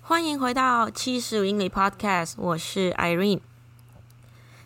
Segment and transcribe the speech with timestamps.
[0.00, 3.40] 欢迎回到七十五英里 Podcast，我是 Irene。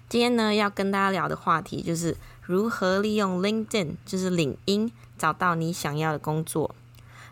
[0.09, 6.75] 今天呢，要跟大家聊的话题就是如何利用 LinkedIn，就是领英，找到你想要的工作。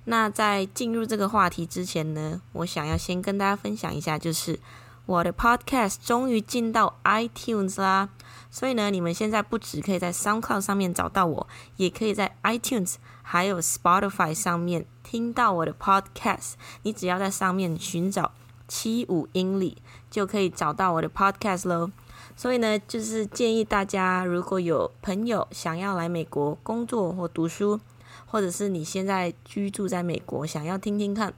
[0.04, 4.58] 那在进入这个话题之前呢，我想要先跟大家分享一下，就是
[5.06, 8.08] 我的 Podcast 终于进到 iTunes 啦。
[8.50, 12.96] 所以呢，你们现在不只可以在 SoundCloud 上面找到我，也可以在 iTunes
[13.33, 16.52] 还有 Spotify 上面听到我的 Podcast。
[16.83, 18.33] 你只要在上面寻找
[18.69, 19.79] 七五英里，
[20.11, 21.91] 就可以找到我的 Podcast 喽。
[22.37, 27.80] 所以呢，就是建议大家，如果有朋友想要来美国工作或读书，
[28.27, 31.33] 或者是你现在居住在美国，想要听听看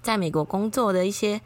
[0.00, 1.42] 在美国工作的一些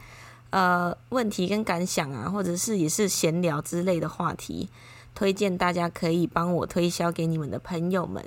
[0.51, 4.69] 呃问题跟感想啊，或者是也是闲聊之类的话题，
[5.13, 8.23] 推荐大家可以帮我推销给你们的朋友们。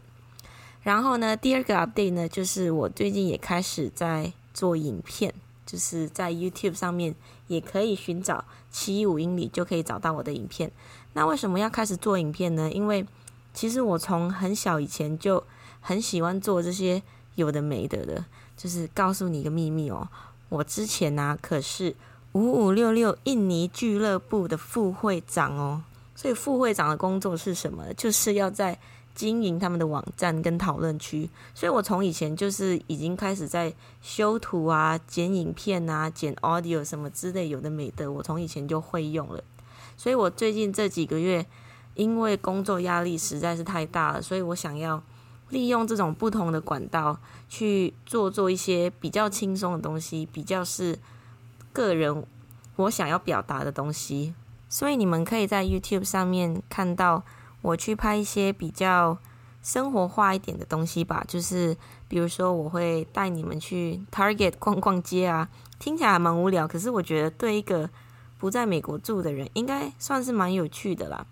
[0.82, 5.34] 然后呢，第二个 update 呢，就是我最近也开始在做影片，
[5.66, 7.14] 就是在 YouTube 上面
[7.48, 10.70] 也可以寻找七五英里就可以找到我的影片。
[11.12, 12.70] 那为什么要开始做影片呢？
[12.70, 13.04] 因为
[13.52, 15.42] 其实我从很小以前就
[15.80, 17.02] 很喜欢做这些
[17.34, 18.24] 有的没的的，
[18.56, 20.08] 就是告诉你一个秘密哦，
[20.48, 21.94] 我之前呢、可是
[22.32, 25.82] 五五六六印尼俱乐部的副会长哦，
[26.14, 27.92] 所以副会长的工作是什么？
[27.94, 28.78] 就是要在
[29.14, 39.42] 经营他们的网站跟讨论区，所以我从以前就是已经开始在修图啊、剪影片啊、剪 audio 什么之类有的没的，我从以前就会用了，
[39.96, 41.46] 所以我最近这几个月。
[41.96, 45.02] 因为工作压力实在是太大了，所以我想要
[45.50, 50.96] 利用这种不同的管道去做做一些比较轻松的东西，比较是
[51.72, 52.24] 个人
[52.76, 54.32] 我想要表达的东西。
[54.68, 57.22] 所以你们可以在 YouTube 上面看到
[57.62, 59.18] 我去拍一些比较
[59.62, 61.76] 生活化一点的东西吧，就是
[62.08, 67.90] 比如说我会带你们去 Target 逛逛街啊，听起来蛮无聊，可是我觉得对一个
[68.38, 71.26] 不在美国住的人，应该算是蛮有趣的啦。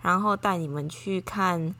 [0.00, 1.74] 然后带你们去看，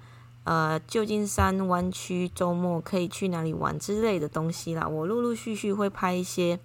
[0.45, 4.87] 呃，旧金山湾区周末可以去哪里玩之类的东西啦。
[4.89, 6.59] 我陆陆续续会拍一些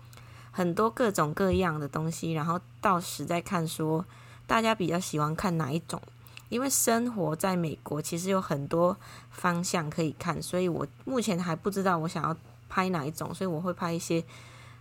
[0.52, 4.04] 很多各种各样的东西，然后到时再看说
[4.48, 6.02] 大家比较喜欢看哪一种。
[6.50, 8.98] 因为生活在美国其实有很多
[9.30, 12.36] 方向可以看，所以我目前还不知道我想要
[12.70, 14.24] 拍哪一种，所以我会拍一些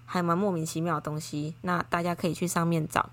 [0.05, 1.55] 还蛮莫名其妙的东西。
[1.63, 3.11] 那大家可以去上面找。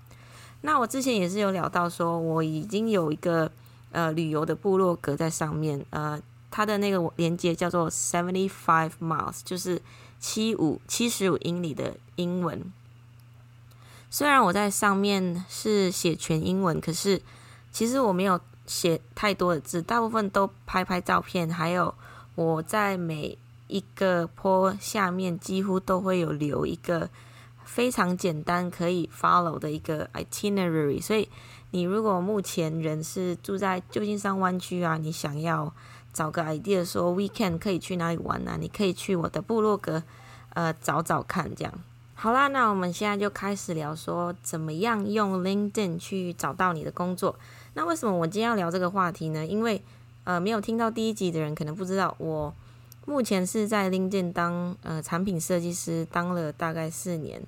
[0.60, 3.50] 那我之前也是有聊到说，我已经有一个
[3.92, 9.82] 呃旅游的部落格在上面，呃，它的那个连接叫做 seventy five miles，就是
[10.18, 12.72] 七五七十五英里的英文。
[14.08, 17.20] 虽然我在上面是写全英文，可是
[17.74, 21.92] 其实我没有写太多的字，大部分都拍拍照片，还有
[22.36, 23.36] 我在每
[23.66, 27.10] 一个坡下面几乎都会有留一个。
[27.64, 31.26] 非常简单可以 follow 的一个 itinerary，所以
[31.70, 35.72] 你如果目前人是住在旧金山湾区啊，你想要
[36.12, 40.02] 找个 idea 说 weekend 可以去哪里玩啊，你可以去我的部落格
[40.50, 41.72] 呃找找看，这样。
[42.14, 47.34] 好啦，那我们现在就开始聊说怎么样用 LinkedIn 去找到你的工作。
[47.74, 49.44] 那为什么我今天要聊这个话题呢？
[49.46, 49.82] 因为
[50.24, 52.54] 呃没有听到第一集的人可能不知道我。
[53.06, 57.42] 目前是在 LinkedIn 当呃产品设计师，当了大概四年。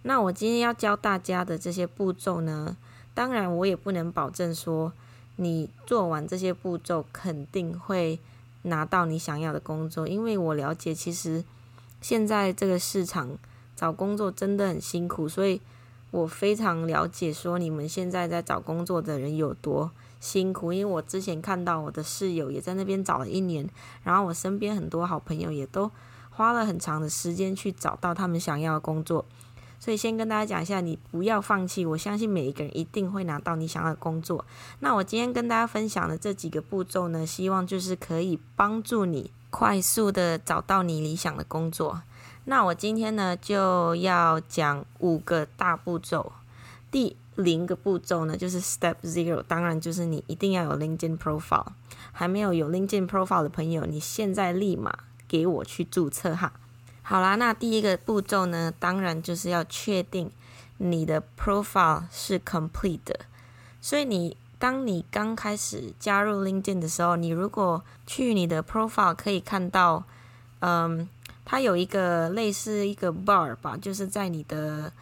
[0.00, 2.74] 那我今天要教大家的这些步骤呢，
[3.12, 4.90] 当然我也不能保证说
[5.36, 8.18] 你做完这些步骤肯定会
[8.62, 11.44] 拿到你想要的工作，因为我了解其实
[12.00, 13.36] 现在这个市场
[13.76, 15.60] 找工作真的很辛苦，所以
[16.14, 23.68] 我非常了解说你们现在在找工作的人有多辛苦，因为我之前看到我的室友也在那边找了一年，
[24.04, 25.90] 然后我身边很多好朋友也都
[26.30, 29.24] 花了很长的时间去找到他们想要的工作，
[29.80, 34.44] 所以先跟大家讲一下，你不要放弃，我相信每一个人一定会拿到你想要的工作。
[34.78, 42.02] 那我今天跟大家分享的这几个步骤呢，希望就是可以帮助你快速的找到你理想的工作。
[42.44, 46.32] 那我今天呢就要讲五个大步骤，
[46.90, 47.16] 第。
[47.36, 51.66] 零个步骤呢，就是 Step Zero，当然就是你一定要有 LinkedIn Profile。
[52.12, 54.96] 还没有有 LinkedIn Profile 的朋友，你现在立马
[55.26, 56.52] 给我去注册哈。
[57.02, 60.30] 好啦，那第一个步骤呢，当然就是要确定
[60.76, 63.18] 你的 Profile 是 complete 的。
[63.80, 70.04] 所以你当你刚开始加入 LinkedIn 的时候，你如果去你的 Profile 可以看到，
[70.60, 71.08] 嗯，
[71.44, 74.92] 它有一个类似一个 bar 吧，就是在你的。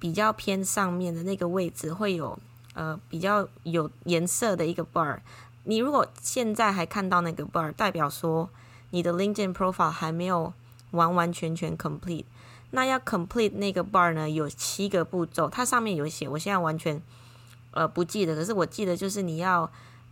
[0.00, 2.38] 比较偏上面的那个位置会有
[2.74, 5.18] 呃比较有颜色的一个 bar，
[5.64, 8.48] 你如果现在还看到那个 bar，代表说
[8.90, 10.52] 你的 LinkedIn profile 还没有
[10.92, 12.26] 完完全全 complete。
[12.70, 17.02] 那要 complete 那个 bar 呢，有七个步骤，它上面有写，我现在完全
[17.72, 19.68] 呃不记得，可是我记得就是你要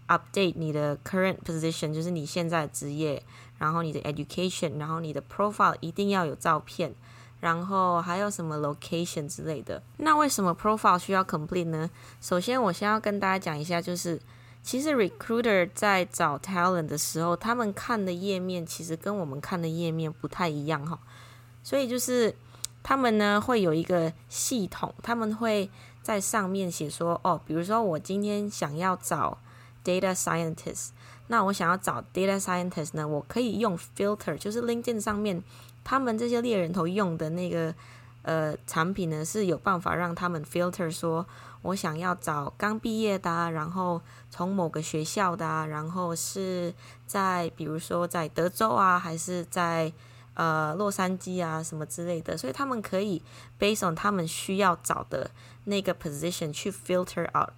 [0.08, 3.23] update 你的 current position，就是你现在职业，
[3.58, 6.94] 然后你的 education，然后你的 profile 一定要有照片，
[7.41, 9.82] 然后还有什么 location 之类的。
[9.99, 11.91] 那为什么 profile 需要 complete 呢？
[12.20, 14.20] 首先，我先要跟大家讲一下，就是
[14.62, 20.99] 其实 recruiter 在找 talent 的时候，他们看的页面其实跟我们看的页面不太一样哈，
[21.62, 22.35] 所以就是。
[22.88, 25.69] 他们呢会有一个系统，他们会
[26.05, 29.37] 在上面写说，哦，比如说我今天想要找
[29.87, 30.88] data scientist，
[31.29, 35.41] 那我想要找 data scientist 呢，我可以用 filter，就是 LinkedIn 上面
[35.85, 37.73] 他们这些猎人头用的那个
[38.23, 41.25] 呃产品呢，是有办法让他们 filter 说，
[41.62, 46.75] 我想要找刚毕业的啊，然后从某个学校的啊，然后是
[47.06, 49.93] 在比如说在德州啊，还是在。
[50.38, 53.23] 呃，洛杉矶啊，什么之类的，所以他们可以
[53.59, 55.31] based on 他们需要找的
[55.65, 57.49] 那个 position 去 filter out。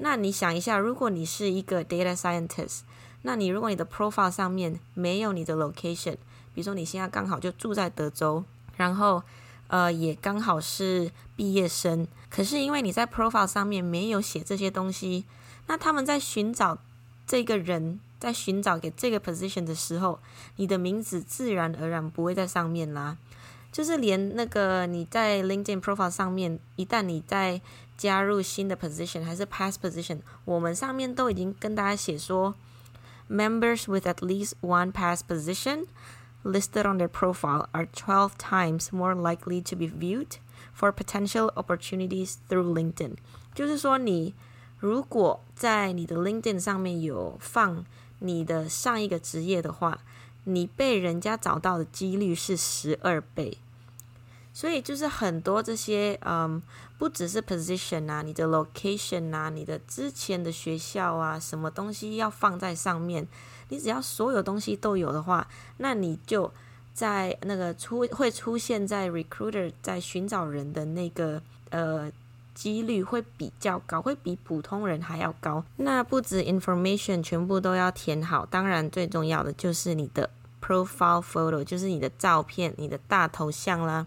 [0.00, 2.80] 那你想一下，如果你是一个 data scientist，
[3.22, 6.16] 那你如果你的 profile 上面没有你的 location，
[6.54, 8.44] 比如说你现在刚好就住在德州，
[8.76, 9.22] 然后
[9.68, 15.24] 呃也刚好是毕业生，可是因为你在 profile 上面没有写这些东西，
[15.66, 16.78] 那他们在寻找
[17.26, 18.00] 这个人。
[18.20, 20.18] 在寻找给这个 position 的时候，
[20.56, 23.16] 你的名字自然而然不会在上面啦。
[23.72, 27.62] 就是连那个你在 LinkedIn profile 上面，一旦你在
[27.99, 32.55] 加入新的 position 还是 past position，我们上面都已经跟大家写说，
[33.29, 35.85] members with at least one past position
[36.43, 40.37] listed on their profile are twelve times more likely to be viewed
[40.77, 43.15] for potential opportunities through LinkedIn。
[43.53, 44.33] 就是说，你
[44.77, 47.85] 如果在你的 LinkedIn 上面有放
[48.19, 49.99] 你的上一个职业的话，
[50.43, 53.57] 你被人家找到的几率是十二倍，
[54.52, 56.60] 所以就是很多这些，嗯，
[56.98, 63.26] 不只是 position 啊，你的 location 啊，你的之前的学校啊，什么东西要放在上面，
[63.68, 65.46] 你只要所有东西都有的话，
[65.78, 66.52] 那你就
[66.92, 72.10] 在那个出会出现在 recruiter 在寻找人的那个呃。
[72.52, 75.64] 几率会比较高，会比普通人还要高。
[75.76, 80.28] 那不止 information 全部都要填好，当然最重要的就是你的
[80.60, 84.06] profile photo，就是你的照片、你的大头像啦。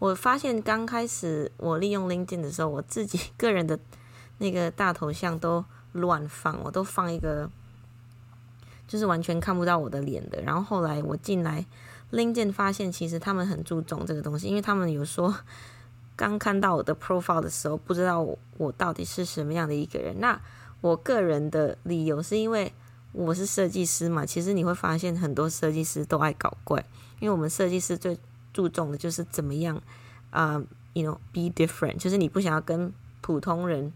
[0.00, 3.78] 我发现刚开始我利用 LinkedIn 的时候，我自己个人的
[4.38, 7.48] 那个大头像都乱放，我都放一个
[8.88, 10.42] 就是完全看不到我的脸的。
[10.42, 11.64] 然后后来我进来
[12.10, 15.32] LinkedIn 发现，其实他们很注重这个东西，因为他们有说。
[16.16, 20.20] 刚看到我的 profile 的时候，不知道我我到底是什么样的一个人。
[20.20, 20.38] 那
[20.82, 22.70] 我个人的理由是因为
[23.12, 24.26] 我是设计师嘛。
[24.26, 26.84] 其实你会发现很多设计师都爱搞怪，
[27.20, 28.18] 因为我们设计师最
[28.52, 29.80] 注重的就是怎么样
[30.30, 30.62] 啊、
[30.92, 33.92] ，you know be different，就是你不想要跟普通人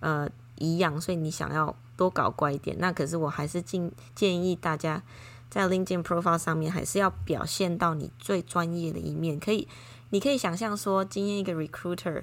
[0.00, 0.28] 呃
[0.58, 2.76] 一样，所以你想要多搞怪一点。
[2.78, 5.02] 那可是我还是建建议大家
[5.50, 9.68] 在 LinkedIn profile 上面还是要表现到你最专业的一面，可以。
[10.10, 12.22] 你可以想象说，今天一个 recruiter，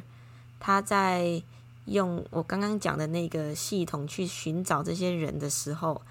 [0.60, 1.44] 他在
[1.86, 6.02] 用我刚刚讲的那个系统去寻找这些人的时候，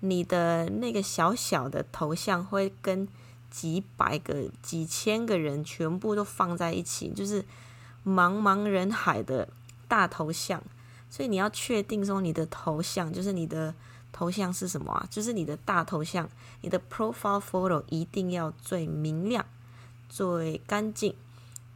[0.00, 3.08] 你的那个小小的头像会跟
[3.50, 7.44] 几百个、几千个人全部都放在一起，就是
[8.04, 9.48] 茫茫人海的
[9.88, 10.62] 大头像。
[11.08, 13.74] 所以你要确定说，你的头像就是你的
[14.12, 15.06] 头像是什么啊？
[15.10, 16.28] 就是你的大头像，
[16.60, 19.44] 你的 profile photo 一定要最明亮。
[20.08, 21.14] 最干净，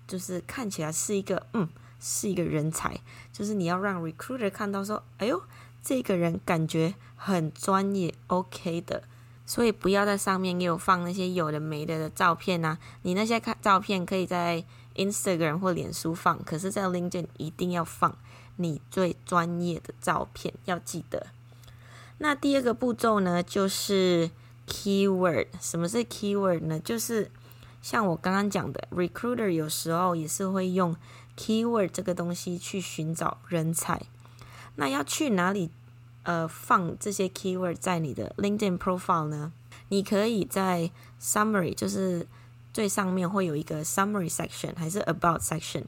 [0.06, 3.00] 就是看起来是一个嗯，是一个人才，
[3.32, 5.42] 就是你要让 recruiter 看到说，哎呦，
[5.82, 9.02] 这个人感觉很专业，OK 的，
[9.50, 12.78] 所以不要在上面给我放那些有的没的的照片啊。
[13.02, 14.64] 你那些看照片可以在
[14.94, 18.16] Instagram 或脸书放，可是，在 LinkedIn 一定要放
[18.54, 21.26] 你最专业的照片，要记得。
[22.18, 24.30] 那第二个步骤呢，就是
[24.68, 25.48] keyword。
[25.60, 26.78] 什么是 keyword 呢？
[26.78, 27.28] 就是
[27.82, 30.94] 像我刚刚讲的，recruiter 有时候也是会用
[31.36, 34.00] keyword 这个东西去寻找人才。
[34.76, 35.70] 那要去哪里
[36.22, 39.52] 呃放这些 keyword 在你的 LinkedIn profile 呢？
[39.88, 42.26] 你可以在 summary，就是
[42.72, 45.84] 最上面会有一个 summary section，还是 about section。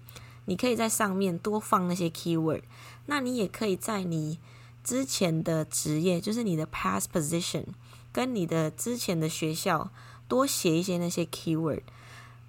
[0.46, 2.62] 你可以在上面多放那些 keyword。
[3.06, 4.38] 那你也可以在你
[4.82, 7.66] 之前的职业，就是你的 past position，
[8.12, 9.90] 跟你的之前的学校。
[10.28, 11.82] 多写一些那些 keyword，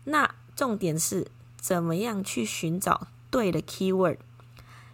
[0.05, 1.27] 那重点是
[1.59, 4.19] 怎么样去寻找对的 keyword？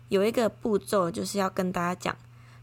[0.08, 2.18] 有一个步骤就是要跟大家讲，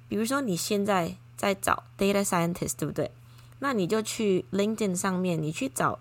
[0.09, 3.11] 比如说你现在在找 data scientist，对不对？
[3.59, 5.99] 那你就去 LinkedIn 上面，你去找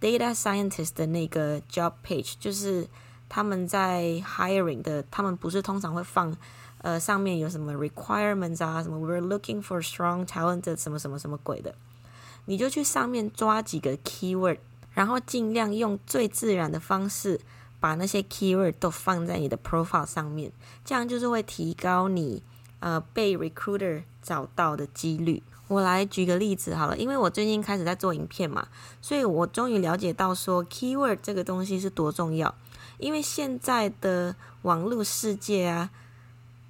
[0.00, 2.86] data scientist 的那个 job page，就是
[3.28, 6.36] 他们在 hiring 的，他们不是通常会放，
[6.78, 11.74] 呃，上面有什么 requirements 啊，什么 we're looking for strong talented 什么什么什么鬼的，
[12.46, 14.58] 你就去上面抓几个 keyword，
[14.92, 17.40] 然后尽量用最自然的方式
[17.80, 20.52] 把那些 keyword 都放在你的 profile 上面，
[20.84, 22.42] 这样就是会提高你
[22.82, 25.40] 呃被 recruiter 找到的几率。
[25.68, 28.66] 我来举个例子好了，因为我最近开始在做影片嘛，
[29.00, 32.54] 所以我终于了解到说 keyword 这个东西是多重要。
[32.98, 35.90] 因为现在的网络世界啊，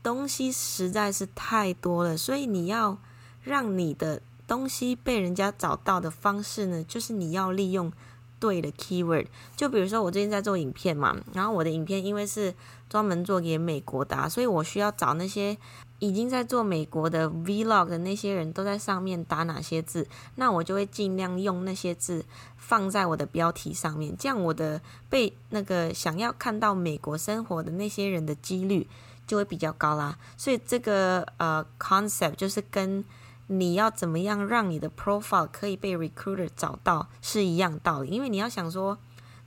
[0.03, 2.99] 东西实在是太多了，所以你要
[3.43, 7.91] 让你的东西被人家找到的方式呢，就是你要利用
[8.39, 9.27] 对的 keyword。
[9.57, 12.55] 就比如说我最近在做影片嘛，然后我的影片因为是
[12.89, 15.59] 专门做给美国的，所以我需要找那些。
[16.03, 22.25] 已经在做美国的 Vlog 的那些人都在上面打哪些字，那我就会尽量用那些字
[22.57, 28.89] 放在我的标题上面，这样我的被那个想要看到美国生活的那些人的几率
[29.29, 30.19] 就会比较高啦。
[30.37, 33.05] 所以这个呃 concept 就是跟
[33.47, 38.99] 你要怎么样让你的 profile 可以被 recruiter 找到是一样道理，因为你要想说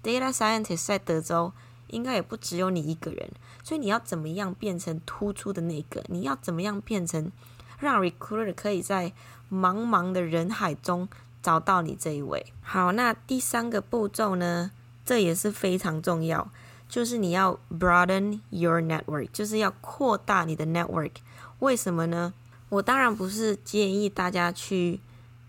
[0.02, 1.52] data scientist 在德州。
[1.88, 3.30] 应该也不只有你一个人，
[3.64, 6.04] 所以你要怎么样变成突出的那个？
[6.08, 7.32] 你要怎么样变成
[7.80, 9.14] 让 recruiter 可以在
[9.52, 11.08] 茫茫的人海中
[11.42, 12.46] 找到你这一位？
[12.62, 14.72] 好，那第三个步骤呢？
[15.06, 16.50] 这也是非常重要，
[16.90, 21.12] 就是你要 broaden your network，就是要扩大你的 network。
[21.60, 22.34] 为什么呢？
[22.70, 25.00] 我当然不是建议大家去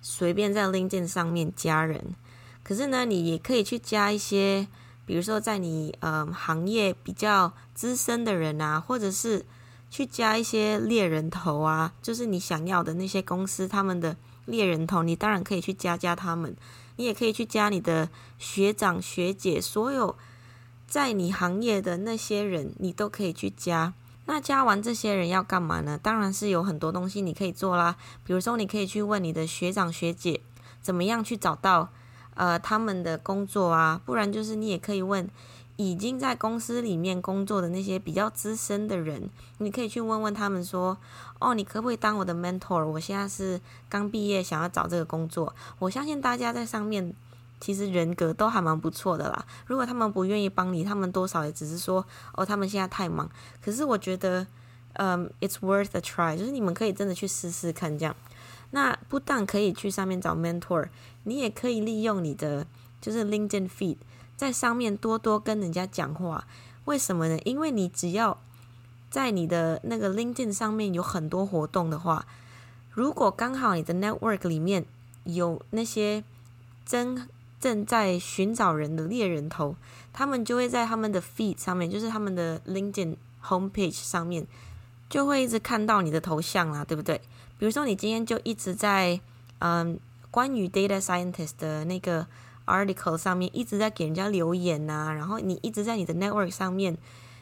[0.02, 2.14] 随便在 LinkedIn 上面加人，
[2.62, 4.68] 可是呢，你也可以去加一些。
[5.06, 9.46] 比如说，在你嗯行业比较资深的人啊，或者是
[9.88, 16.56] 去加一些猎人头啊，就是你想要的那些公司他们的猎人头，你当然可以去加加他们。
[16.96, 20.16] 你也可以去加你的学长学姐，所有
[20.88, 23.94] 在你行业的那些人，你都可以去加。
[24.24, 25.96] 那加完这些人要干嘛呢？
[26.02, 27.96] 当然是有很多东西你可以做啦。
[28.24, 30.40] 比如说，你可以去问你的学长学姐，
[30.82, 31.90] 怎么样去找到。
[32.36, 35.28] 呃，他们的工作啊，不然就是你也可以问
[35.76, 39.28] 已经在公司里面工作的那些比较资深的人，
[39.58, 40.96] 你可以去问问他们说，
[41.38, 42.86] 哦，你可不可以当我的 mentor？
[42.86, 45.54] 我现在是刚毕业，想要找这个工作。
[45.78, 47.12] 我相信大家在上面
[47.60, 49.44] 其实人格都还蛮不错的啦。
[49.66, 53.28] 如果他们不愿意帮你，他们多少也只是说，哦，他们现在太忙。
[53.62, 54.46] 可是我觉得，
[54.94, 58.16] 嗯，it's worth a try，就是你们可以真的去试试看这样。
[58.70, 60.88] 那不但可以去上面找 mentor，
[61.24, 62.66] 你也可以利用你的
[63.00, 63.96] 就是 LinkedIn feed，
[64.36, 66.46] 在上面多多跟人家讲话。
[66.84, 67.38] 为什么呢？
[67.44, 68.38] 因为你只要
[69.10, 72.26] 在你的那个 LinkedIn 上面有很多活动的话，
[72.90, 74.84] 如果刚好你的 network 里面
[75.24, 76.22] 有那些
[76.84, 79.74] 真正在寻找人的猎人头，
[80.12, 84.46] 他们就会在他们的 feed 上面，就是他们的 LinkedIn homepage 上面，
[85.08, 87.20] 就会一直看到你的头像啦，对不对？
[87.58, 89.20] 比如说，你今天就一直在
[89.58, 89.98] 嗯，
[90.30, 92.26] 关于 data scientist 的那个
[92.66, 96.96] article 上面一直在给人家留言呐、然后你一直在你的 network 上面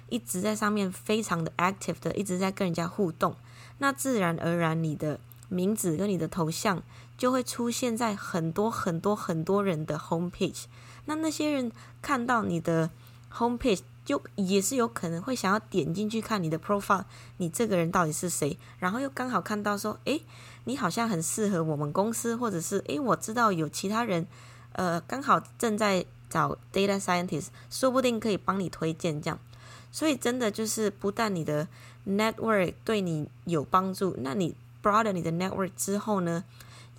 [0.09, 3.35] 一直在上面非常的 active 的，一直在跟人家互动，
[3.79, 5.19] 那自然而然你的
[5.49, 6.83] 名字跟你的头像
[7.19, 10.65] 就会出现在很多很多很多人的 homepage，
[11.07, 12.91] 那那些人看到你的
[13.33, 13.81] homepage。
[14.05, 17.05] 就也是有可能会想要点进去看你的 profile，
[17.39, 18.59] 你这个人到底是谁？
[18.79, 20.23] 然后又刚好看到说，诶，
[20.65, 24.27] 你好像很适合我们公司，或者是诶，我知道有其他人，
[24.73, 29.39] 呃，刚好正在找 data scientist，说不定可以帮你推荐这样。
[29.91, 31.67] 所以真的就是不但你的
[32.07, 36.45] network 对你有帮助，那你 broaden 你的 network 之后呢，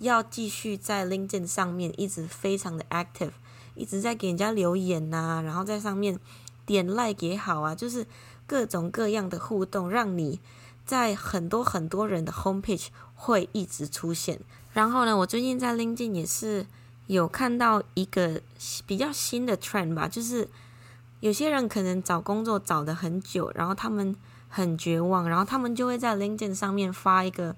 [0.00, 3.30] 要继续在 LinkedIn 上面一直非常的 active，
[3.76, 6.18] 一直在给人家留言呐、然后在上面。
[6.66, 8.04] 点 like 也好啊，就是
[8.46, 10.40] 各种各样的互动，让你
[10.84, 14.40] 在很多很多人的 homepage 会一直出现。
[14.72, 16.66] 然后呢，我最近在 LinkedIn 也是
[17.06, 18.40] 有看到一个
[18.84, 20.48] 比较新的 trend 吧，就是
[21.20, 24.14] 有些人可能找工作找得很久，然后他们
[24.48, 27.56] 很绝望，然后他们就会在 LinkedIn 上面发一个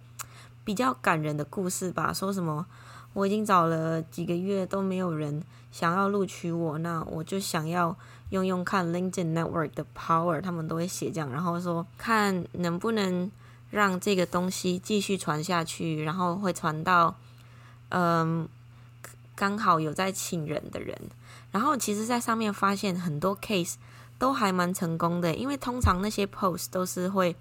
[0.64, 2.66] 比较感人的故事吧，说什么
[3.14, 7.96] 我已经找了几个月都没有人想要录取我，那我就想要。
[8.30, 13.30] 用用看 LinkedIn Network 的 power，他们都会写这样，然后说看能不能
[13.70, 17.16] 让这个东西继续传下去，然后会传到
[17.90, 18.48] 嗯
[19.34, 20.98] 刚好有在请人的人，
[21.52, 23.74] 然后其实在上面发现很多 case
[24.18, 27.36] 都还蛮成功的，因为通常那些 post 都是会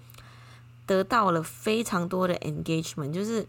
[0.86, 3.46] 得到了非常多的 engagement，就是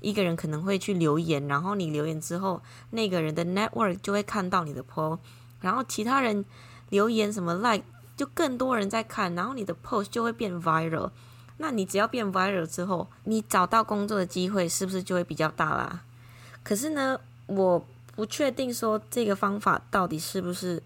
[0.00, 5.18] 一个人可能会去留言，然后你留言之后，那个人的 network 就会看到你的 post，
[5.60, 6.44] 然后其他人
[6.92, 7.84] 留言什么 like，
[8.14, 11.10] 就更多人在看，然后你的 post 就会变 viral。
[11.56, 16.02] 那你只要变 viral 之后，你找到工作的机会是不是就会比较大啦？
[16.62, 17.82] 可是呢，我
[18.14, 20.82] 不确定说这个方法到底是不是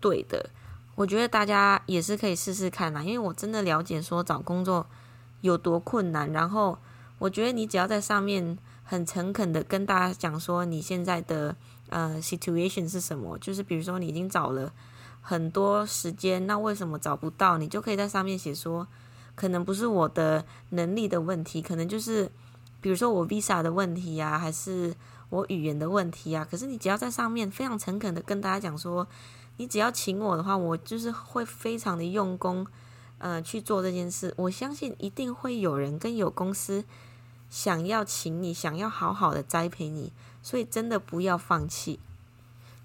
[0.00, 0.48] 对的。
[0.94, 4.86] 我觉得大家也是可以试试看啦，因为我真的了解说找工作
[5.42, 6.32] 有多困难。
[6.32, 6.78] 然后
[7.18, 11.54] 我觉得你只要在上面很诚恳的跟大家讲说你现在的
[11.90, 14.72] 呃 situation 是什么，就是比如说你已经找了
[15.20, 17.58] 很多时间，那为什么找不到？
[17.58, 18.86] 你就可以在上面写说。
[19.36, 22.30] 可能不是我的能力的问题，可能就是
[22.82, 24.94] 比如说我 visa 的问题呀、啊，还是
[25.30, 26.46] 我语言的问题、啊。
[26.50, 29.06] 可是你只要在上面非常诚恳的跟大家讲说，
[29.56, 32.66] 你只要请我的话，我就是会非常的用功，
[33.16, 34.34] 呃，去做这件事。
[34.36, 36.84] 我相信一定会有人跟有公司
[37.48, 40.12] 想要请你，想要好好的栽培你，
[40.42, 41.98] 所以真的不要放弃。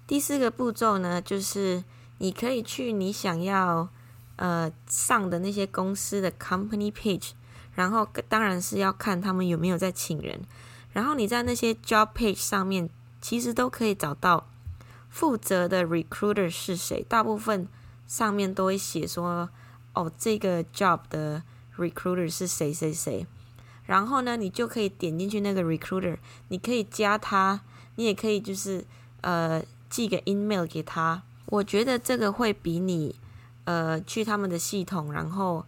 [0.06, 1.84] 第四个步骤呢，就是
[2.18, 3.88] 你可以去你想要。
[4.38, 7.30] 呃，上的那些公司的 company page，
[7.74, 10.38] 然后当然是要看他们有没有在请人。
[10.92, 12.90] 然后你在那些 job page 上面，
[13.22, 14.46] 其实都可以找到
[15.08, 17.02] 负责的 recruiter 是谁。
[17.08, 17.66] 大部分
[18.06, 19.48] 上面都会写说，
[19.94, 21.42] 哦，这个 job 的
[21.78, 23.26] recruiter 是谁谁谁。
[23.86, 26.18] 然后呢，你就可以点进去那个 recruiter，
[26.48, 27.62] 你可以加他，
[27.94, 28.84] 你也可以就是
[29.22, 31.22] 呃寄个 email 给他。
[31.46, 33.14] 我觉得这个会比你。
[33.68, 35.66] 呃，去他们的系统，然后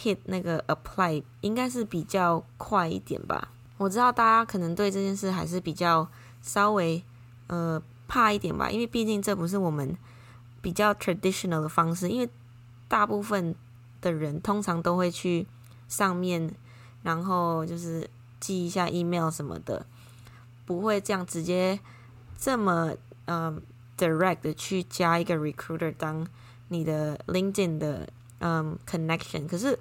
[0.00, 3.48] hit 那个 apply，应该是比较快一点吧。
[3.76, 6.06] 我知道大家可能对这件事还是比较
[6.40, 7.02] 稍微
[7.48, 9.98] 呃怕一点吧，因为毕竟这不是我们
[10.62, 12.08] 比较 traditional 的方式。
[12.08, 12.30] 因为
[12.86, 13.52] 大部分
[14.00, 15.44] 的人通常都会去
[15.88, 16.54] 上面，
[17.02, 18.08] 然后就是
[18.38, 19.84] 寄一下 email 什么的，
[20.64, 21.80] 不会这样直接
[22.38, 22.92] 这么
[23.24, 23.52] 呃
[24.00, 26.26] direct 去加一个 recruiter 当。
[26.72, 28.08] 你的 LinkedIn 的
[28.38, 29.76] 嗯 connection，可是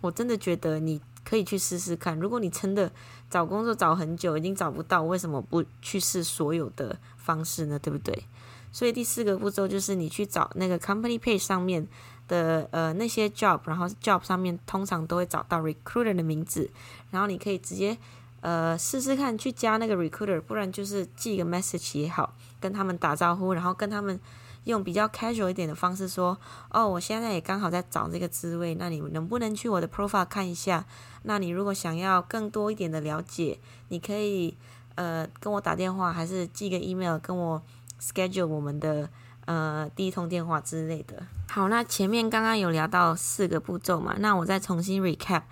[0.00, 2.18] 我真的觉得你可以去试试看。
[2.18, 2.90] 如果你真的
[3.28, 7.78] 找工作找很久已经找不到，为什么不去试所有的方式呢？
[7.78, 8.24] 对不对？
[8.72, 11.86] 所以第四个步骤就是你去找那个 company page 上面
[12.26, 16.70] 的呃那些 job，然后 job 上面通常都会找到 recruiter 的名字，
[17.10, 17.98] 然后你可以直接
[18.40, 24.18] 呃试试看去加那个 recruiter，不然就是寄个 message 也好，跟他们打招呼，然后跟他们。
[24.64, 26.38] 用比较 casual 一点的方式说，
[26.70, 30.86] 哦，我现在也刚好在找这个职位，那你能不能去我的 profile 看一下？
[31.24, 34.56] 那你如果想要更多一点的了解，你可以
[34.94, 37.62] 呃跟我打电话，还是寄个 email 跟我
[38.00, 39.10] schedule 我们的
[39.44, 41.26] 呃第一通电话之类的。
[41.50, 45.42] 好，那前面刚刚有聊到四个步骤嘛，那我再重新 recap。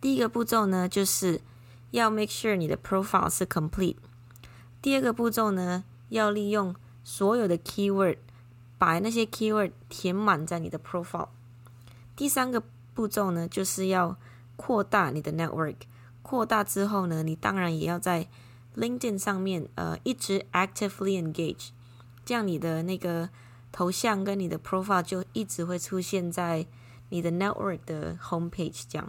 [0.00, 1.42] 第一个步骤呢，就是
[1.90, 3.96] 要 make sure 你的 profile 是 complete。
[4.80, 8.18] 第二个步骤呢，要利用所有的 keyword。
[8.78, 11.28] 把那些 keyword 填满在你的 profile。
[12.16, 12.60] 第三个
[12.94, 14.16] 步骤呢，就是要
[14.56, 15.76] 扩大你的 network。
[16.22, 18.26] 扩大之后呢，你当然也要在
[18.76, 21.68] LinkedIn 上面呃一直 actively engage，
[22.24, 23.30] 这样你的那个
[23.70, 26.66] 头像跟你的 profile 就一直会出现在
[27.10, 29.08] 你的 network 的 homepage 这样。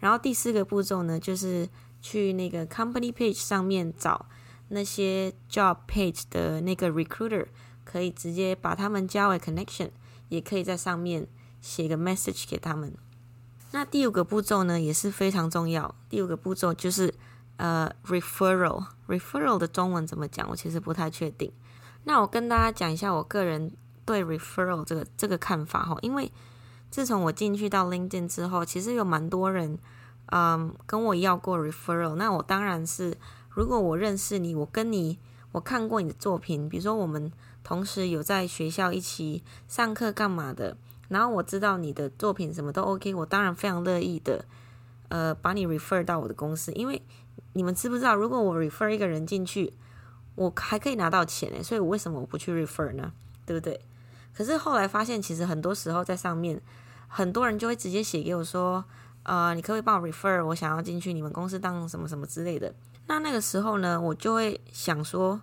[0.00, 1.68] 然后第四个步骤呢，就是
[2.00, 4.24] 去那个 company page 上面找
[4.68, 7.46] 那些 job page 的那个 recruiter。
[7.90, 9.88] 可以直接把他们加为 connection，
[10.28, 11.26] 也可以在上面
[11.62, 12.94] 写个 message 给他们。
[13.70, 15.94] 那第五个步骤呢，也是非常重要。
[16.10, 17.14] 第五个步骤就是
[17.56, 18.84] 呃 referral。
[19.06, 20.46] referral 的中文怎么讲？
[20.50, 21.50] 我其实不太确定。
[22.04, 23.72] 那我跟大家讲一下我个人
[24.04, 25.96] 对 referral 这个这个看法哈。
[26.02, 26.30] 因为
[26.90, 29.78] 自从我进去到 LinkedIn 之后，其实有蛮多人
[30.26, 32.16] 嗯跟我要过 referral。
[32.16, 33.16] 那我当然是，
[33.58, 35.18] 如果我认识你，我跟你
[35.50, 37.32] 我看过你的作品，比如说我们。
[37.64, 40.74] 同时有在学校一起上课干嘛的，
[41.08, 44.42] 然后我知道你的作品什么都 OK，我当然非常乐意的，
[45.08, 47.02] 呃，把你 refer 到我的公司，因为
[47.52, 49.74] 你们知不知道，如果我 refer 一个人进去，
[50.34, 53.12] 我还可以拿到钱诶，所以我为什么我不去 refer 呢？
[53.44, 53.78] 对不对？
[54.34, 56.58] 可是后来发现，其实很多时候在上面，
[57.06, 58.82] 很多人就会直接写给我说，
[59.24, 60.42] 呃，你可不可以帮我 refer？
[60.46, 62.72] 我想要进去你们公司当什么什么之类的。
[63.08, 65.42] 那那个时候呢，我就会想说，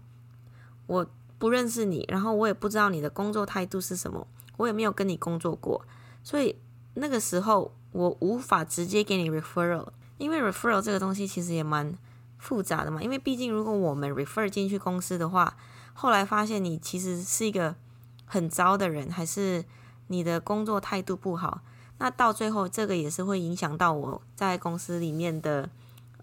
[0.87, 1.05] 我。
[1.37, 4.25] 不认识你，然后我也不知道你的工作态度是什么，
[4.55, 5.85] 我也没有跟你工作过，
[6.23, 6.55] 所以
[6.93, 11.93] 那个时候我无法直接给你 referral，因为 referral 这个东西其实也蛮
[12.37, 15.57] 复杂的嘛，因为毕竟如果我们 refer 进去公司的话，
[15.93, 17.75] 后来发现你其实是一个
[18.23, 19.65] 很糟的人，还是
[20.07, 21.61] 你的工作态度不好，
[21.97, 25.69] 那到最后这个也是会影响到我在公司里面的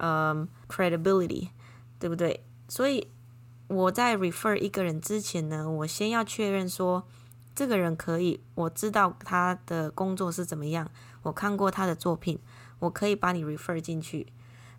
[0.02, 1.48] 嗯 credibility。
[2.02, 2.44] 对不对？
[2.66, 3.06] 所以
[3.68, 7.06] 我在 refer 一个人之前呢，我先要确认说
[7.54, 10.90] 这个人可以，我知道他的工作是怎么样，
[11.22, 12.40] 我看过他的作品，
[12.80, 14.32] 我可以把你 refer 进去。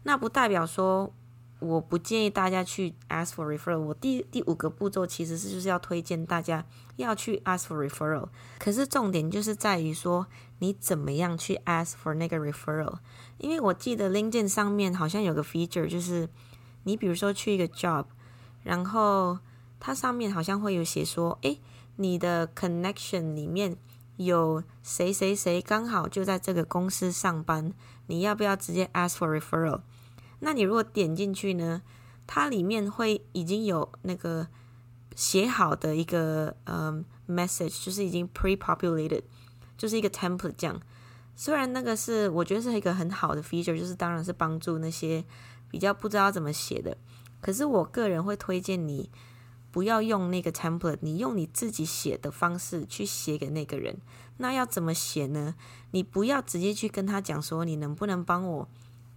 [0.04, 1.14] 那不代表说。
[1.60, 3.80] 我不建议大家去 ask for referral。
[3.80, 6.66] 我第第五个步骤其实是就是要推荐大家
[6.98, 8.28] 要去 ask for referral。
[8.60, 10.28] 可是重点就是在于说
[10.60, 12.98] 你怎么样去 ask for 那个 referral。
[13.38, 16.28] 因为我记得 LinkedIn 上面好像有个 feature，就是
[16.84, 18.06] 你比如说去一个 job，
[18.64, 19.40] 然后
[19.80, 21.60] 它上面好像会有写说，诶，
[21.96, 23.78] 你的 connection 里面
[24.18, 27.74] 有谁谁谁刚好就在这个公司上班，
[28.08, 29.82] 你要不要直接 ask for referral？
[30.46, 31.82] 那你如果点进去呢，
[32.28, 34.46] 它里面会已经有那个
[35.16, 39.22] 写好的一个呃 message，就是已经 pre-populated，
[39.78, 40.82] 就是一个 template 这样。
[41.34, 45.24] 虽然那个是我觉得是一个很好的 feature，就是当然是帮助那些
[45.72, 46.98] 比较不知道怎么写的。
[47.40, 49.10] 可是我个人会推荐你
[49.72, 53.98] 不要用那个 template，你用你自己写的方式去写给那个人。
[54.40, 55.56] 那要怎么写呢？
[55.92, 58.70] 你不要直接去跟他讲说，你能不能帮我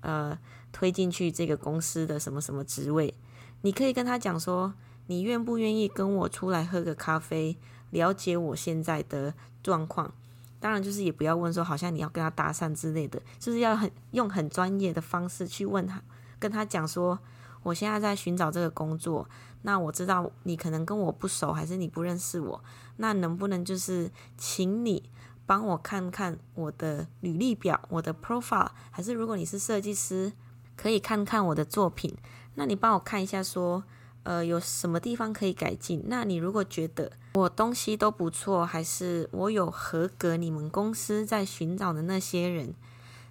[0.03, 0.39] 呃。
[0.77, 3.15] 推进去这个公司的什么什么职位，
[3.63, 4.75] 你可以跟他讲说，
[5.07, 7.57] 你愿不愿意跟我出来喝个咖啡，
[7.93, 10.13] 了解我现在的状况。
[10.61, 16.03] 当然，就是也不要问说，好像你要跟他搭讪之类的，就是要很用很专业的方式去问他，
[16.39, 17.19] 跟他讲说，
[17.63, 19.27] 我现在在寻找这个工作。
[19.63, 22.63] 那我知道你可能跟我不熟，还是你不认识我，
[22.99, 25.09] 那能不能就是请你
[25.47, 30.35] 帮我看看我的履历表，我的 profile，还是如果你是设计师。
[30.77, 32.15] 可以看看我的作品，
[32.55, 33.83] 那你帮我看一下，说，
[34.23, 36.05] 呃，有什么地方可以改进？
[36.07, 42.75] 那你如果觉得我东西都不错，还是我有合格，你们公司在寻找的那些人，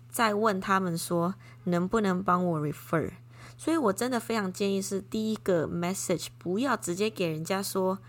[0.10, 3.12] 再问他们说能不能帮我 refer？
[3.58, 8.00] 所以我真的非常建议是第一个 message 不要直接给人家说，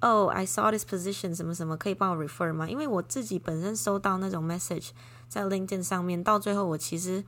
[0.00, 2.68] 哦，I saw this position 什么什么，可以帮我 refer 吗？
[2.68, 4.90] 因为我自己本身收到那种 message
[5.28, 7.24] 在 LinkedIn 上面，到最后我其实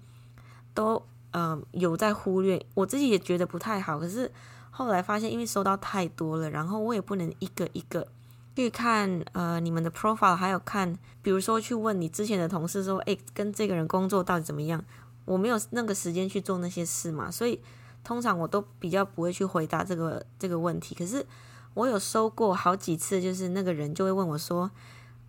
[0.72, 1.02] 都。
[1.38, 4.00] 嗯，有在忽略，我自己也觉得不太好。
[4.00, 4.32] 可是
[4.70, 8.08] 后来发现，因为收到太多了，然后我也不能一个一个
[8.54, 14.82] 去看呃你们的 profile，还有看，比如说去问你之前的同事说，诶，跟这个人工作到底怎么样？
[15.26, 17.60] 我没有那个时间去做那些事嘛，所以
[18.02, 20.94] 通常我都比较不会去回答这个这个问题。
[20.94, 21.26] 可是
[21.74, 24.70] 我有收过好几次，就是那个人就会问我说，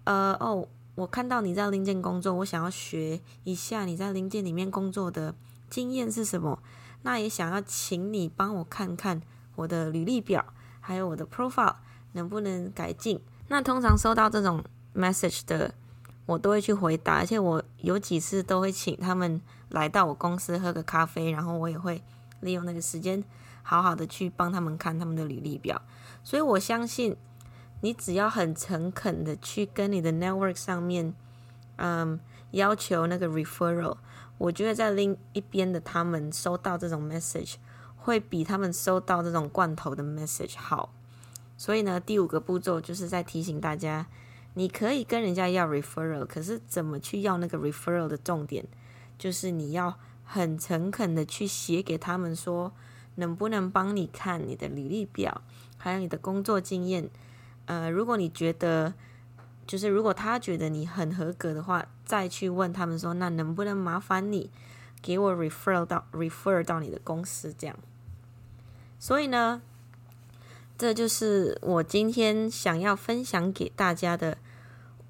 [0.06, 0.66] 呃，哦，
[0.96, 5.36] 我看到你在零件工作，我想要学一下你在零件里面工作的。
[5.70, 6.60] 经验是什么？
[7.04, 9.22] 那也想要请你帮我看看
[9.56, 10.44] 我的履历表，
[10.82, 11.76] 还有我的 profile
[12.14, 13.22] 能不能改进？
[13.48, 14.64] 那通常收到这种
[14.96, 15.74] message 的，
[16.26, 22.04] 我都会去回答，而且我有几次都会请他们来到我公司喝个咖啡，然后我也会
[22.42, 23.24] 利用那个时间，
[23.64, 25.82] 好好的去帮他们看他们的履历表。
[26.24, 27.16] 所以我相信，
[27.82, 31.14] 你只要很诚恳的去跟你的 network 上面，
[31.78, 32.20] 嗯，
[32.52, 33.98] 要求那个 referral。
[34.38, 37.56] 我觉得在另一边的他们收到这种 message
[37.96, 40.94] 会比他们收到这种罐头的 message 好，
[41.58, 44.06] 所以呢，第五个步骤就是在提醒大家，
[44.54, 48.66] 你可以跟人家要 referral，可是怎么去要那个 referral 的重点，
[49.18, 52.72] 就是你要很诚恳的去写给他们说，
[53.16, 55.42] 能不能帮你看你的履历表，
[55.78, 57.10] 还有你的工作经验，
[57.66, 58.94] 呃，如果你觉得。
[59.68, 64.50] 就是如果他觉得你很合格的话，再去问他们说，那能不能麻烦你
[65.02, 67.78] 给我 refer 到 refer 到你的公司这样。
[68.98, 69.62] 所以呢，
[70.78, 74.38] 这就是我今天想要分享给大家的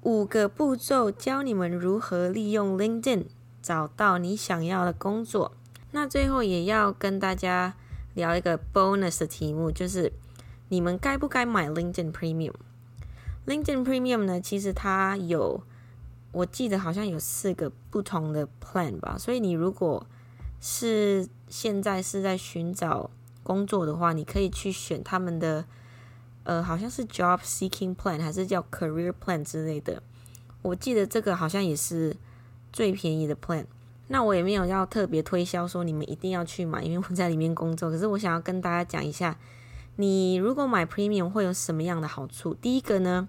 [0.02, 3.26] 五个步骤，教你们如何利用 LinkedIn
[3.62, 5.52] 找到你想要的工作。
[5.92, 7.74] 那最后也要跟大家
[8.14, 10.12] 聊一个 bonus 的题目，就是
[10.68, 12.52] 你们该不该买 LinkedIn Premium？
[13.48, 15.62] LinkedIn Premium 呢，其实它有，
[16.32, 19.16] 我记得好像有四个不同的 plan 吧。
[19.18, 20.06] 所以你如果
[20.60, 23.10] 是现在是在寻找
[23.42, 25.64] 工作的话，你可以去选他们的，
[26.44, 30.02] 呃，好像是 Job Seeking Plan 还是叫 Career Plan 之类的。
[30.60, 32.14] 我记得这个好像也是
[32.70, 33.64] 最便宜的 plan。
[34.08, 37.90] 那我也没有要特别推销说你们一定要去买，因为我在里面工作。
[37.90, 39.38] 可是我想要跟大家讲一下，
[39.96, 42.52] 你如果买 Premium 会有什么样的好处？
[42.52, 43.28] 第一个呢，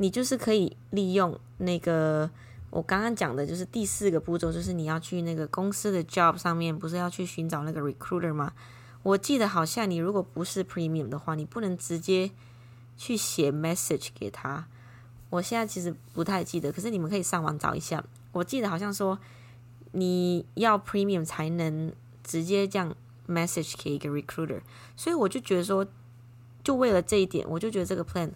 [0.00, 2.30] 你就是可以利用那个
[2.70, 8.54] 我刚刚讲的，就是第四个步骤，就是你要去那个公司的 job 上面，不是要去寻找那个 recruiter 吗？
[9.02, 12.30] 我记得好像你如果不是 premium 的话，你不能直接
[12.96, 14.66] 去写 message 给他。
[15.28, 18.02] 我现在其实不太记得，可是你们可以上网找一下。
[18.32, 19.18] 我记得好像说
[19.92, 21.92] 你要 premium 才能
[22.24, 22.96] 直接这样
[23.28, 24.62] message 给一个 recruiter，
[24.96, 25.86] 所以我就觉得说，
[26.64, 28.30] 就为了这一点，我就觉得这个 plan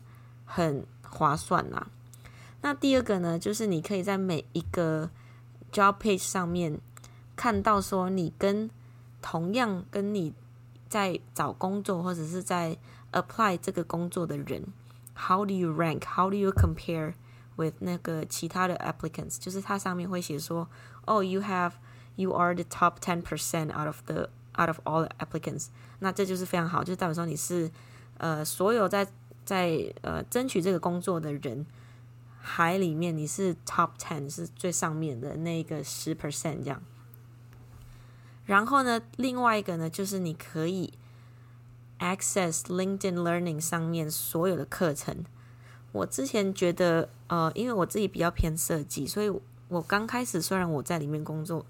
[0.44, 1.86] 很划算呐。
[2.62, 5.10] 那第二个呢，就是你可以在每一个
[5.70, 6.80] job page 上面
[7.36, 8.70] 看到说，你跟
[9.20, 10.32] 同样跟你
[10.88, 12.76] 在找工作或者是在
[13.12, 14.64] apply 这个工作的人
[15.14, 17.14] ，how do you rank？How do you compare
[17.56, 19.38] with 那个其他的 applicants？
[19.38, 20.68] 就是它上面会写说，
[21.06, 21.72] 哦，you have
[22.16, 25.66] you are the top ten percent out of the out of all the applicants。
[25.98, 27.70] 那这就是非常好，就代表说你是
[28.18, 29.06] 呃所有在
[29.44, 31.66] 在呃争取这个工作的人
[32.40, 36.82] 海里面，你是 top ten 是最上面的那个十 percent 这样。
[38.46, 40.92] 然后呢，另外一个呢，就是你可以
[41.98, 45.24] access LinkedIn Learning 上面所有的课程。
[45.92, 49.32] 我之前觉得，呃，因为我自己比较偏设计，所以
[49.68, 51.64] 我刚开始虽然我在里面工作，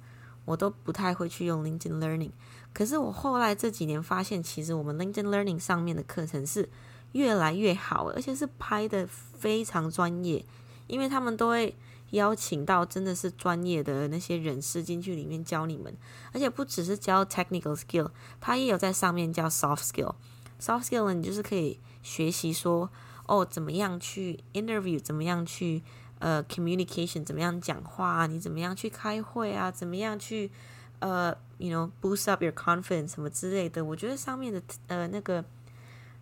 [0.45, 2.33] 我都不太会去用 LinkedIn Learning。
[2.73, 6.69] 可是我后来这几年发现，其实我们 LinkedIn Learning 上面的课程是
[7.15, 10.45] 越来越好，而且是拍得非常专业，
[10.87, 11.75] 因为他们都会。
[12.11, 15.93] 邀请到真的是专业的那些人士进去里面教你们，
[16.33, 18.09] 而且不只是教 technical skill，
[18.41, 20.15] 他也有在上面教 soft skill。
[20.61, 22.89] soft skill 呢，你就是可以学习说，
[23.27, 25.83] 哦，怎么样去 interview，怎么样去
[26.21, 30.53] 呃 communication，怎么样讲话啊，你怎么样去开会啊，怎么样去
[31.01, 33.85] 呃，you know boost up your confidence 什么之类的。
[33.85, 35.45] 我觉得上面的呃那个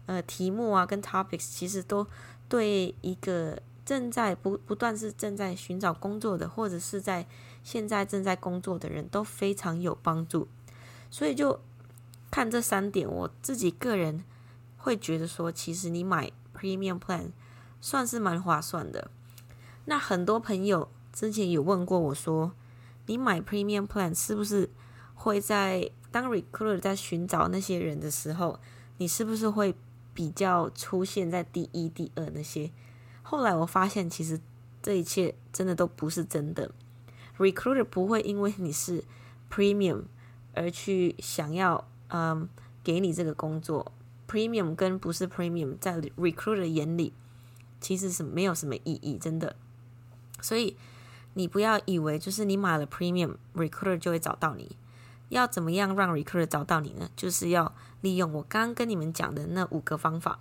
[0.06, 2.06] 呃题目啊跟 topics 其实都
[2.48, 3.58] 对一个。
[3.84, 7.26] 正在不不断是正在寻找工作的，或者是在
[7.64, 10.46] 现在正在工作的人都非常有帮助，
[11.10, 11.60] 所以就
[12.30, 14.22] 看这三点，我自己个人
[14.76, 17.32] 会觉得说，其实你买 Premium Plan
[17.80, 19.10] 算是蛮划算的。
[19.86, 22.52] 那很多朋友之前有问过我说，
[23.06, 24.70] 你买 Premium Plan 是不是
[25.14, 28.60] 会在当 Recruiter 在寻找那些人的时候，
[28.98, 29.74] 你是不是会
[30.14, 32.70] 比较出现在第一、第二那些？
[33.22, 34.40] 后来我发现，其实
[34.82, 36.70] 这一切真的都不是真的。
[37.38, 39.04] Recruiter 不会因为你是
[39.50, 40.02] Premium
[40.54, 42.48] 而去想要嗯
[42.84, 43.92] 给你这个工作。
[44.28, 47.12] Premium 跟不是 Premium 在 Recruiter 眼里
[47.80, 49.56] 其实是没有什么意义，真的。
[50.40, 50.76] 所以
[51.34, 54.76] 你不要以为就是你买了 Premium，Recruiter 就会找到你。
[55.30, 57.10] 要怎么样让 Recruiter 找到你呢？
[57.16, 60.38] 就是要利用我刚刚跟你们讲的那五个方法。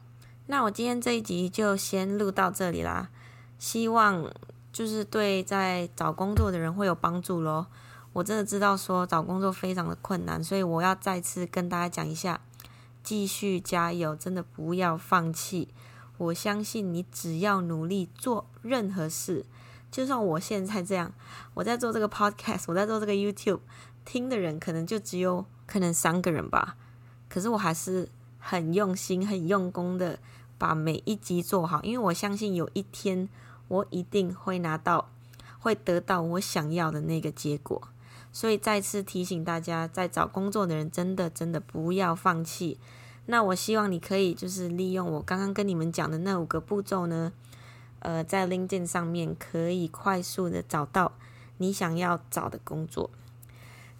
[0.47, 3.10] 那我今天这一集就先录到这里啦，
[3.58, 4.30] 希望
[4.74, 7.67] 就是对在找工作的人会有帮助咯。
[8.13, 12.41] 我真的知道说找工作非常的困难，所以我要再次跟大家讲一下，
[13.02, 15.69] 继续加油，真的不要放弃。
[16.17, 19.45] 我相信你只要努力做任何事，
[19.89, 21.13] 就算我现在这样，
[21.54, 23.62] 我在做这个 podcast，我在做这个 YouTube，
[24.04, 26.76] 听的人可能就只有可能三个人吧，
[27.32, 30.20] 可是我还是很用心、很用功的。
[30.58, 33.28] 把每一集做好，因为我相信有一天
[33.67, 35.10] 我一定会拿到，
[35.58, 37.82] 会得到我想要的那个结果。
[38.32, 42.78] 所以再次提醒大家，在找工作的人真的真的不要放弃。
[43.26, 47.34] 那我希望你可以就是利用我刚刚跟你们讲的那五个步骤呢，
[47.98, 51.13] 呃，在 LinkedIn 上面可以快速的找到
[51.58, 53.10] 你想要找的工作。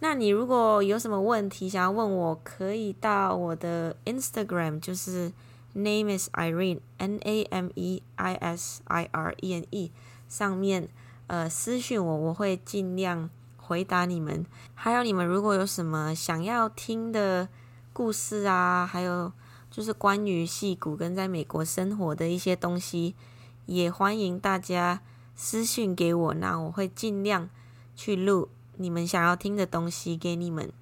[0.02, 5.32] 那你如果有什么问题想要问我，可以到我的 Instagram，就是。
[5.74, 9.90] Name is Irene, N A M E I S I R E N E。
[10.28, 10.86] 上面
[11.28, 14.44] 呃私信我，我会尽量回答你们。
[14.74, 17.48] 还有你们如果有什么想要听的
[17.94, 19.32] 故事啊，还有
[19.70, 23.14] 就是关于戏骨跟在美国生活的一些东西，
[23.64, 25.00] 也欢迎大家
[25.34, 27.48] 私信给我，那我会尽量
[27.96, 30.72] 去录你们想要听的东西给你们。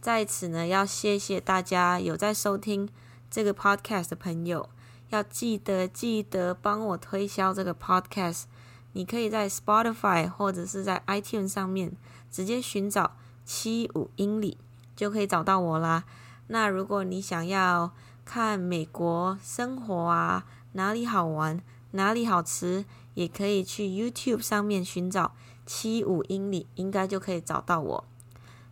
[0.00, 2.88] 在此呢，要谢谢大家有在收听。
[3.30, 4.68] 这个 podcast 的朋友
[5.10, 8.44] 要记得记得帮我推销这个 podcast。
[8.92, 11.92] 你可以在 Spotify 或者是在 iTunes 上面
[12.28, 14.58] 直接寻找七五英里，
[14.96, 16.02] 就可以找到我啦。
[16.48, 17.92] 那如果你想要
[18.24, 21.62] 看美国生活啊，哪里好玩，
[21.92, 25.36] 哪里好吃，也可以去 YouTube 上面寻找
[25.72, 28.04] 七五英里，应该就可以找到我。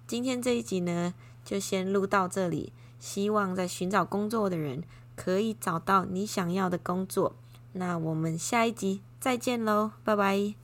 [0.04, 2.72] 今天这一集呢，就先录到这里。
[2.98, 4.82] 希望在寻找工作的人
[5.14, 7.36] 可以找到你想要的工作。
[7.74, 10.56] 那我们下一集再见喽，拜拜。